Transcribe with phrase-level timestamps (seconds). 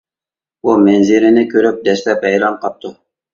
[0.67, 2.95] بۇ مەنزىرىنى كۆرۈپ دەسلەپ ھەيران قاپتۇ.